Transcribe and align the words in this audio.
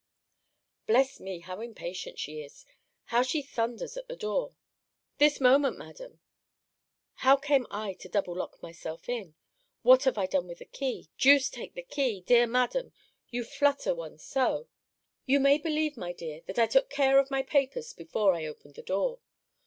Bless 0.87 1.19
me! 1.19 1.41
how 1.41 1.61
impatient 1.61 2.17
she 2.17 2.41
is! 2.41 2.65
How 3.13 3.21
she 3.21 3.43
thunders 3.43 3.95
at 3.95 4.07
the 4.07 4.15
door! 4.15 4.55
This 5.19 5.39
moment, 5.39 5.77
Madam! 5.77 6.21
How 7.17 7.35
came 7.35 7.67
I 7.69 7.93
to 7.93 8.09
double 8.09 8.33
lock 8.35 8.59
myself 8.63 9.07
if! 9.07 9.27
What 9.83 10.05
have 10.05 10.17
I 10.17 10.25
done 10.25 10.47
with 10.47 10.57
the 10.57 10.65
key! 10.65 11.11
Duce 11.19 11.51
take 11.51 11.75
the 11.75 11.83
key! 11.83 12.21
Dear 12.21 12.47
Madam! 12.47 12.93
You 13.29 13.43
flutter 13.43 13.93
one 13.93 14.17
so! 14.17 14.67
You 15.27 15.39
may 15.39 15.59
believe, 15.59 15.95
my 15.97 16.13
dear, 16.13 16.41
that 16.47 16.57
I 16.57 16.65
took 16.65 16.89
care 16.89 17.19
of 17.19 17.29
my 17.29 17.43
papers 17.43 17.93
before 17.93 18.33
I 18.33 18.47
opened 18.47 18.73
the 18.73 18.81
door. 18.81 19.19